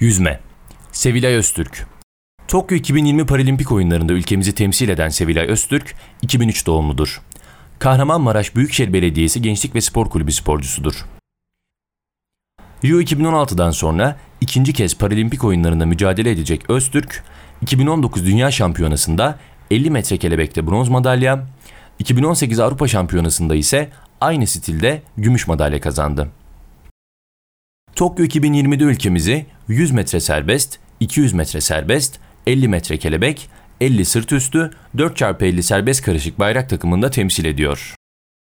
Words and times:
Yüzme 0.00 0.40
Sevilay 0.92 1.34
Öztürk 1.34 1.86
Tokyo 2.48 2.76
2020 2.78 3.26
Paralimpik 3.26 3.72
oyunlarında 3.72 4.12
ülkemizi 4.12 4.54
temsil 4.54 4.88
eden 4.88 5.08
Sevilay 5.08 5.46
Öztürk, 5.46 5.94
2003 6.22 6.66
doğumludur. 6.66 7.20
Kahramanmaraş 7.78 8.56
Büyükşehir 8.56 8.92
Belediyesi 8.92 9.42
Gençlik 9.42 9.74
ve 9.74 9.80
Spor 9.80 10.10
Kulübü 10.10 10.32
sporcusudur. 10.32 11.06
Rio 12.84 13.00
2016'dan 13.00 13.70
sonra 13.70 14.16
ikinci 14.40 14.72
kez 14.72 14.98
Paralimpik 14.98 15.44
oyunlarında 15.44 15.86
mücadele 15.86 16.30
edecek 16.30 16.70
Öztürk, 16.70 17.24
2019 17.62 18.26
Dünya 18.26 18.50
Şampiyonası'nda 18.50 19.38
50 19.70 19.90
metre 19.90 20.16
kelebekte 20.16 20.66
bronz 20.66 20.88
madalya, 20.88 21.46
2018 21.98 22.60
Avrupa 22.60 22.88
Şampiyonası'nda 22.88 23.54
ise 23.54 23.90
aynı 24.20 24.46
stilde 24.46 25.02
gümüş 25.16 25.46
madalya 25.46 25.80
kazandı. 25.80 26.28
Tokyo 27.98 28.24
2020'de 28.24 28.84
ülkemizi 28.84 29.46
100 29.68 29.90
metre 29.90 30.20
serbest, 30.20 30.78
200 31.00 31.32
metre 31.32 31.60
serbest, 31.60 32.18
50 32.46 32.68
metre 32.68 32.96
kelebek, 32.96 33.50
50 33.80 34.04
sırt 34.04 34.32
üstü, 34.32 34.70
4x50 34.96 35.62
serbest 35.62 36.02
karışık 36.02 36.38
bayrak 36.38 36.70
takımında 36.70 37.10
temsil 37.10 37.44
ediyor. 37.44 37.94